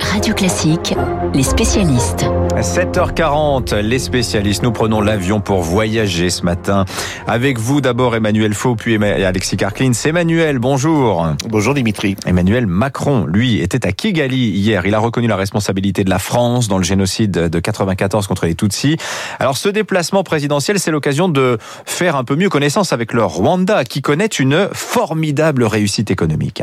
[0.00, 0.94] Radio Classique,
[1.34, 2.26] les spécialistes.
[2.56, 4.62] 7h40, les spécialistes.
[4.62, 6.84] Nous prenons l'avion pour voyager ce matin.
[7.26, 9.92] Avec vous d'abord Emmanuel Faux, puis Alexis Karklin.
[9.92, 11.26] C'est Emmanuel, bonjour.
[11.48, 12.16] Bonjour Dimitri.
[12.26, 14.86] Emmanuel Macron, lui, était à Kigali hier.
[14.86, 18.54] Il a reconnu la responsabilité de la France dans le génocide de 94 contre les
[18.54, 18.96] Tutsis.
[19.38, 23.84] Alors ce déplacement présidentiel, c'est l'occasion de faire un peu mieux connaissance avec le Rwanda,
[23.84, 26.62] qui connaît une formidable réussite économique.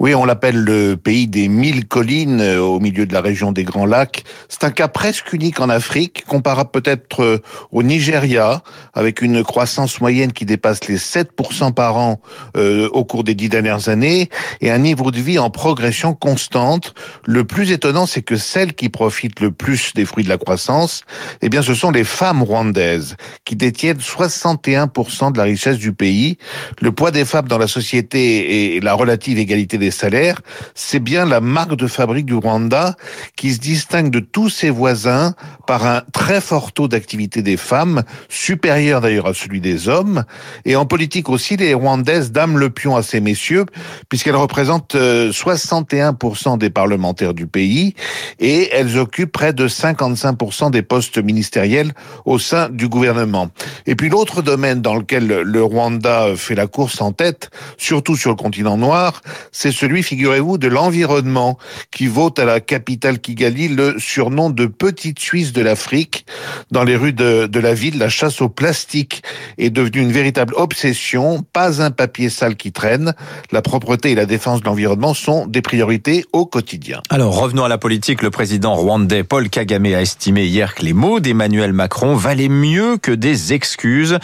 [0.00, 3.64] Oui, on l'appelle le pays des mille collines euh, au milieu de la région des
[3.64, 4.24] Grands Lacs.
[4.48, 8.62] C'est un cas presque unique en Afrique, comparable peut-être euh, au Nigeria,
[8.94, 12.18] avec une croissance moyenne qui dépasse les 7% par an
[12.56, 14.30] euh, au cours des dix dernières années
[14.62, 16.94] et un niveau de vie en progression constante.
[17.26, 21.04] Le plus étonnant, c'est que celles qui profitent le plus des fruits de la croissance,
[21.42, 26.38] eh bien, ce sont les femmes rwandaises qui détiennent 61% de la richesse du pays.
[26.80, 30.40] Le poids des femmes dans la société et la relative égalité des salaires,
[30.74, 32.94] c'est bien la marque de fabrique du Rwanda
[33.36, 35.34] qui se distingue de tous ses voisins
[35.66, 40.24] par un très fort taux d'activité des femmes, supérieur d'ailleurs à celui des hommes.
[40.64, 43.66] Et en politique aussi, les Rwandaises dament le pion à ces messieurs,
[44.08, 47.94] puisqu'elles représentent 61% euh, des parlementaires du pays
[48.38, 51.92] et elles occupent près de 55% des postes ministériels
[52.24, 53.48] au sein du gouvernement.
[53.86, 58.30] Et puis l'autre domaine dans lequel le Rwanda fait la course en tête, surtout sur
[58.30, 61.56] le continent noir, c'est celui, figurez-vous, de l'environnement,
[61.90, 66.26] qui vaut à la capitale Kigali le surnom de petite Suisse de l'Afrique.
[66.70, 69.22] Dans les rues de, de la ville, la chasse au plastique
[69.56, 71.42] est devenue une véritable obsession.
[71.54, 73.14] Pas un papier sale qui traîne.
[73.52, 77.00] La propreté et la défense de l'environnement sont des priorités au quotidien.
[77.08, 78.20] Alors revenons à la politique.
[78.20, 82.98] Le président rwandais Paul Kagame a estimé hier que les mots d'Emmanuel Macron valaient mieux
[82.98, 84.18] que des excuses.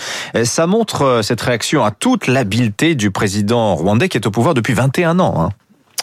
[0.45, 4.75] Ça montre cette réaction à toute l'habileté du président rwandais qui est au pouvoir depuis
[4.75, 5.46] 21 ans.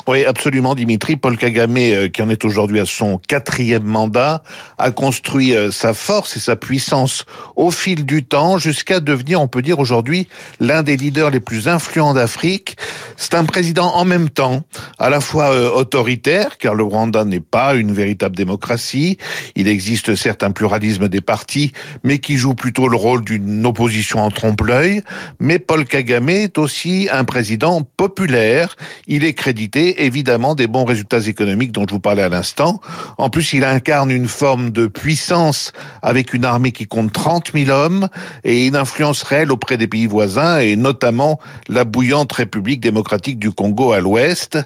[0.05, 1.15] Oui, absolument, Dimitri.
[1.15, 4.43] Paul Kagame, euh, qui en est aujourd'hui à son quatrième mandat,
[4.77, 9.47] a construit euh, sa force et sa puissance au fil du temps jusqu'à devenir, on
[9.47, 10.27] peut dire aujourd'hui,
[10.59, 12.75] l'un des leaders les plus influents d'Afrique.
[13.15, 14.63] C'est un président en même temps,
[14.99, 19.17] à la fois euh, autoritaire, car le Rwanda n'est pas une véritable démocratie.
[19.55, 21.71] Il existe certes un pluralisme des partis,
[22.03, 25.01] mais qui joue plutôt le rôle d'une opposition en trompe-l'œil.
[25.39, 28.75] Mais Paul Kagame est aussi un président populaire.
[29.07, 32.79] Il est crédité évidemment des bons résultats économiques dont je vous parlais à l'instant.
[33.17, 35.71] En plus, il incarne une forme de puissance
[36.01, 38.07] avec une armée qui compte 30 000 hommes
[38.43, 43.51] et une influence réelle auprès des pays voisins et notamment la bouillante République démocratique du
[43.51, 44.57] Congo à l'ouest.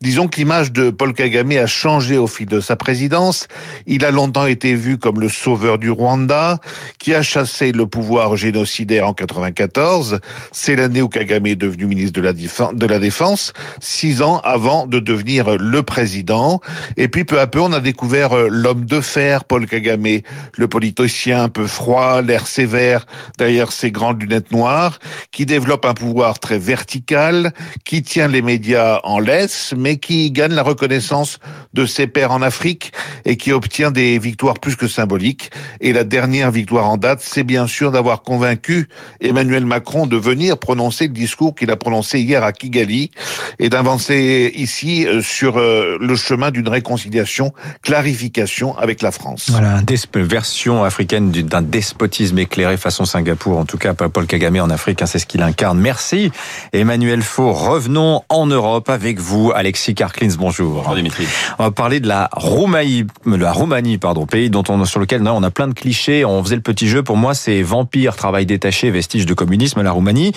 [0.00, 3.48] Disons que l'image de Paul Kagame a changé au fil de sa présidence.
[3.86, 6.58] Il a longtemps été vu comme le sauveur du Rwanda
[6.98, 10.20] qui a chassé le pouvoir génocidaire en 94.
[10.52, 15.56] C'est l'année où Kagame est devenu ministre de la, Défense, six ans avant de devenir
[15.56, 16.60] le président.
[16.98, 20.20] Et puis peu à peu, on a découvert euh, l'homme de fer, Paul Kagame,
[20.56, 23.06] le politicien un peu froid, l'air sévère
[23.38, 24.98] derrière ses grandes lunettes noires,
[25.32, 27.52] qui développe un pouvoir très vertical,
[27.84, 31.38] qui tient les médias en laisse, mais qui gagne la reconnaissance
[31.72, 32.92] de ses pairs en Afrique
[33.24, 35.50] et qui obtient des victoires plus que symboliques.
[35.80, 38.88] Et la dernière victoire en date, c'est bien sûr d'avoir convaincu
[39.20, 43.10] Emmanuel Macron de venir prononcer le discours qu'il a prononcé hier à Kigali
[43.58, 49.46] et d'avancer ici euh, sur euh, le chemin d'une réconciliation, clarification avec la France.
[49.50, 49.80] Voilà,
[50.16, 53.58] une version africaine d'un despotisme éclairé façon Singapour.
[53.58, 55.78] En tout cas, Paul Kagame en Afrique, hein, c'est ce qu'il incarne.
[55.78, 56.32] Merci
[56.72, 57.52] Emmanuel Faux.
[57.52, 60.34] Revenons en Europe avec vous, Alexis Karklins.
[60.36, 60.78] Bonjour.
[60.78, 61.26] Bonjour Dimitri.
[61.60, 65.42] On va parler de la Roumanie, la Roumanie, pardon, pays dont on, sur lequel on
[65.44, 66.24] a plein de clichés.
[66.24, 67.04] On faisait le petit jeu.
[67.04, 70.32] Pour moi, c'est vampire, travail détaché, vestige de communisme, la Roumanie.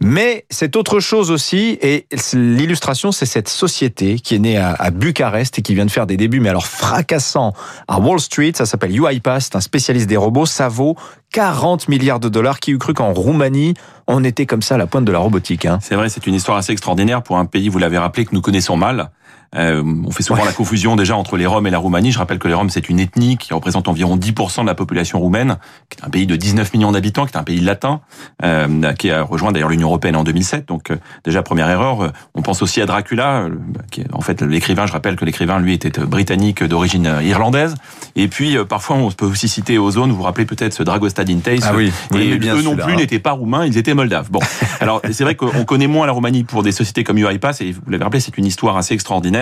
[0.00, 1.78] Mais c'est autre chose aussi.
[1.82, 6.06] Et l'illustration, c'est cette société qui est née à, Bucarest et qui vient de faire
[6.06, 7.52] des débuts, mais alors fracassants,
[7.88, 8.52] à Wall Street.
[8.54, 10.46] Ça s'appelle UiPath, c'est un spécialiste des robots.
[10.46, 10.96] Ça vaut
[11.32, 12.60] 40 milliards de dollars.
[12.60, 13.74] Qui eût cru qu'en Roumanie,
[14.06, 15.78] on était comme ça à la pointe de la robotique hein?
[15.80, 18.42] C'est vrai, c'est une histoire assez extraordinaire pour un pays, vous l'avez rappelé, que nous
[18.42, 19.10] connaissons mal.
[19.54, 22.10] Euh, on fait souvent la confusion déjà entre les Roms et la Roumanie.
[22.10, 25.18] Je rappelle que les Roms, c'est une ethnie qui représente environ 10% de la population
[25.18, 25.58] roumaine,
[25.90, 28.00] qui est un pays de 19 millions d'habitants, qui est un pays latin,
[28.44, 30.68] euh, qui a rejoint d'ailleurs l'Union européenne en 2007.
[30.68, 32.02] Donc euh, déjà, première erreur.
[32.02, 33.48] Euh, on pense aussi à Dracula,
[33.90, 37.74] qui est, en fait l'écrivain, je rappelle que l'écrivain, lui, était britannique d'origine irlandaise.
[38.16, 41.58] Et puis, parfois, on peut aussi citer Ozone, vous vous rappelez peut-être ce Dragostad Intei.
[41.62, 44.30] Ah oui, et eux non plus n'étaient pas roumains, ils étaient moldaves.
[44.30, 44.40] Bon,
[44.80, 47.90] alors c'est vrai qu'on connaît moins la Roumanie pour des sociétés comme UiPath, et vous
[47.90, 49.41] l'avez rappelé, c'est une histoire assez extraordinaire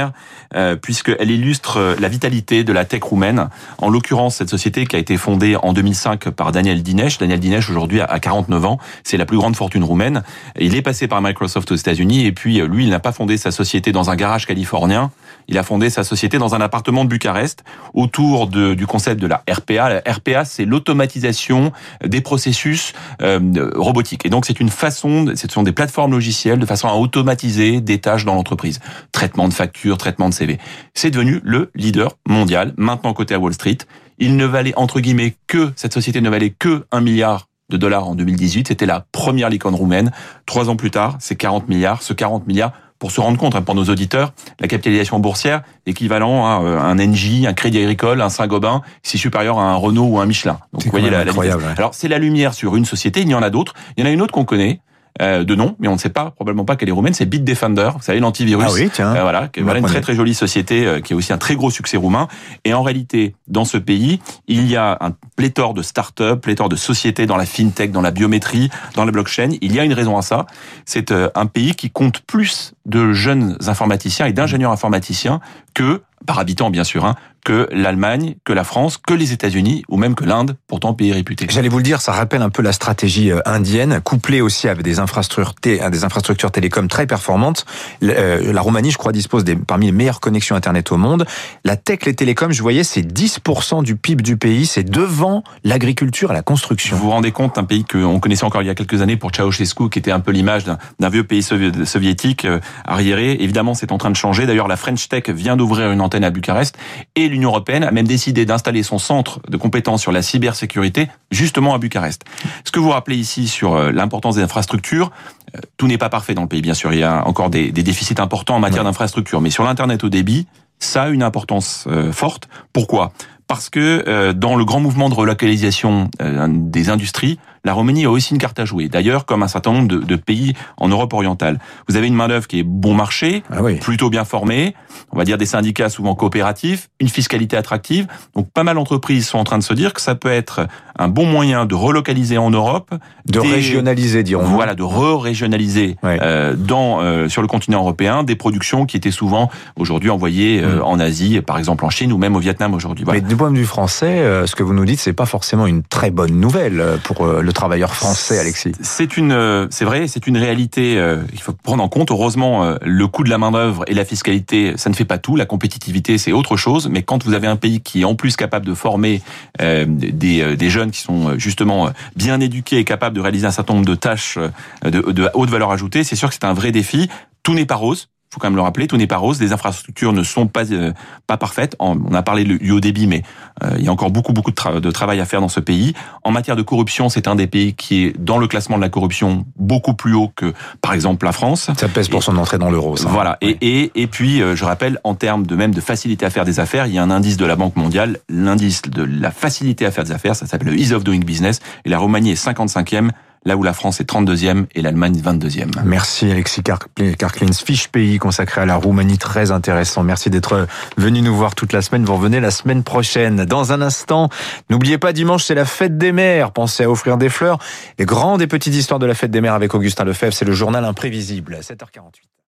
[0.54, 3.48] euh, puisqu'elle illustre la vitalité de la tech roumaine.
[3.78, 7.18] En l'occurrence, cette société qui a été fondée en 2005 par Daniel Dinesh.
[7.18, 10.22] Daniel Dinesh aujourd'hui a 49 ans, c'est la plus grande fortune roumaine.
[10.58, 13.50] Il est passé par Microsoft aux États-Unis et puis lui, il n'a pas fondé sa
[13.50, 15.10] société dans un garage californien.
[15.48, 19.42] Il a fondé sa société dans un appartement de Bucarest autour du concept de la
[19.50, 19.88] RPA.
[19.88, 21.72] La RPA, c'est l'automatisation
[22.04, 23.40] des processus euh,
[23.74, 24.24] robotiques.
[24.24, 27.98] Et donc, c'est une façon, ce sont des plateformes logicielles de façon à automatiser des
[27.98, 28.80] tâches dans l'entreprise.
[29.10, 30.58] Traitement de factures, traitement de CV.
[30.94, 33.78] C'est devenu le leader mondial, maintenant côté à Wall Street.
[34.18, 38.08] Il ne valait, entre guillemets, que, cette société ne valait que un milliard de dollars
[38.08, 38.68] en 2018.
[38.68, 40.10] C'était la première licorne roumaine.
[40.44, 42.02] Trois ans plus tard, c'est 40 milliards.
[42.02, 46.44] Ce 40 milliards pour se rendre compte, hein, pour nos auditeurs, la capitalisation boursière équivalent
[46.44, 50.20] à euh, un NJ, un Crédit Agricole, un Saint-Gobain, c'est supérieur à un Renault ou
[50.20, 50.58] un Michelin.
[50.74, 51.32] Donc vous voyez la, la
[51.78, 53.72] Alors c'est la lumière sur une société, il y en a d'autres.
[53.96, 54.82] Il y en a une autre qu'on connaît,
[55.20, 57.14] euh, de nom, mais on ne sait pas probablement pas qu'elle est roumaine.
[57.14, 58.66] C'est Bitdefender, vous savez l'antivirus.
[58.68, 59.14] Ah oui, tiens.
[59.14, 61.70] Euh, voilà, voilà une très très jolie société euh, qui a aussi un très gros
[61.70, 62.28] succès roumain.
[62.64, 66.76] Et en réalité, dans ce pays, il y a un pléthore de start-up, pléthore de
[66.76, 69.50] sociétés dans la fintech, dans la biométrie, dans la blockchain.
[69.60, 70.46] Il y a une raison à ça.
[70.84, 75.40] C'est un pays qui compte plus de jeunes informaticiens et d'ingénieurs informaticiens
[75.74, 79.96] que par habitant bien sûr, hein, que l'Allemagne, que la France, que les États-Unis ou
[79.96, 81.46] même que l'Inde, pourtant pays réputé.
[81.48, 84.82] J'allais vous le dire, ça rappelle un peu la stratégie euh, indienne, couplée aussi avec
[84.82, 87.64] des infrastructures, des infrastructures télécom très performantes.
[88.02, 91.26] Euh, la Roumanie, je crois, dispose des, parmi les meilleures connexions Internet au monde.
[91.64, 96.30] La tech, les télécoms, je voyais, c'est 10% du PIB du pays, c'est devant l'agriculture
[96.30, 96.96] et la construction.
[96.96, 99.30] Vous vous rendez compte, un pays qu'on connaissait encore il y a quelques années pour
[99.34, 103.36] Ceausescu, qui était un peu l'image d'un vieux pays soviétique euh, arriéré.
[103.40, 104.46] Évidemment, c'est en train de changer.
[104.46, 106.76] D'ailleurs, la French Tech vient d'ouvrir une antenne à Bucarest
[107.16, 111.74] et l'Union européenne a même décidé d'installer son centre de compétences sur la cybersécurité justement
[111.74, 112.24] à Bucarest.
[112.64, 115.10] Ce que vous rappelez ici sur euh, l'importance des infrastructures,
[115.54, 116.92] euh, tout n'est pas parfait dans le pays, bien sûr.
[116.92, 119.40] Il y a encore des, déficits importants en matière d'infrastructures.
[119.40, 120.46] Mais sur l'Internet au débit,
[120.78, 122.48] ça a une importance euh, forte.
[122.72, 123.12] Pourquoi?
[123.46, 128.38] Parce que dans le grand mouvement de relocalisation des industries, la Roumanie a aussi une
[128.38, 128.88] carte à jouer.
[128.88, 131.58] D'ailleurs, comme un certain nombre de, pays en Europe orientale.
[131.88, 134.74] Vous avez une main-d'œuvre qui est bon marché, ah plutôt bien formée,
[135.12, 138.06] on va dire des syndicats souvent coopératifs, une fiscalité attractive.
[138.34, 140.66] Donc pas mal d'entreprises sont en train de se dire que ça peut être
[141.00, 142.94] un bon moyen de relocaliser en Europe,
[143.26, 144.54] de régionaliser, dirons-nous.
[144.54, 149.50] Voilà, de re-régionaliser euh, dans euh, sur le continent européen des productions qui étaient souvent
[149.76, 150.82] aujourd'hui envoyées euh, mm.
[150.82, 153.06] en Asie, par exemple en Chine ou même au Vietnam aujourd'hui.
[153.10, 155.82] Mais du point de vue français, ce que vous nous dites, c'est pas forcément une
[155.82, 158.72] très bonne nouvelle pour le le travailleur français, Alexis.
[158.80, 160.96] C'est une, euh, c'est vrai, c'est une réalité.
[160.98, 162.12] Euh, il faut prendre en compte.
[162.12, 165.18] Heureusement, euh, le coût de la main d'œuvre et la fiscalité, ça ne fait pas
[165.18, 165.34] tout.
[165.34, 166.88] La compétitivité, c'est autre chose.
[166.88, 169.20] Mais quand vous avez un pays qui est en plus capable de former
[169.58, 173.86] des, des jeunes qui sont justement bien éduqués et capables de réaliser un certain nombre
[173.86, 174.38] de tâches
[174.84, 177.08] de, de haute valeur ajoutée, c'est sûr que c'est un vrai défi.
[177.42, 179.40] Tout n'est pas rose faut quand même le rappeler, tout n'est pas rose.
[179.40, 180.92] Les infrastructures ne sont pas euh,
[181.26, 181.74] pas parfaites.
[181.80, 183.22] On a parlé du haut débit, mais
[183.64, 185.94] euh, il y a encore beaucoup beaucoup de, de, travail à faire dans ce pays.
[186.22, 188.88] En matière de corruption, c'est un des pays qui est dans le classement de la
[188.88, 191.70] corruption beaucoup plus haut que, par exemple, la France.
[191.76, 192.94] Ça pèse pour son entrée dans l'euro.
[193.08, 193.36] Voilà.
[193.40, 196.44] Et, et, et puis, euh, je rappelle, en termes de même de facilité à faire
[196.44, 199.86] des affaires, il y a un indice de la Banque mondiale, l'indice de la facilité
[199.86, 202.46] à faire des affaires, ça s'appelle le Ease of Doing Business, et la Roumanie est
[202.46, 203.10] 55e
[203.44, 205.70] là où la France est 32e et l'Allemagne 22e.
[205.84, 210.02] Merci Alexis Karklins, fiche pays consacré à la Roumanie, très intéressant.
[210.02, 210.66] Merci d'être
[210.96, 212.04] venu nous voir toute la semaine.
[212.04, 213.44] Vous revenez la semaine prochaine.
[213.44, 214.28] Dans un instant,
[214.68, 216.52] n'oubliez pas, dimanche, c'est la fête des mères.
[216.52, 217.58] Pensez à offrir des fleurs.
[217.98, 220.52] Les grandes et petites histoires de la fête des mères avec Augustin Lefebvre, c'est le
[220.52, 221.58] journal imprévisible.
[221.60, 222.30] 7h48.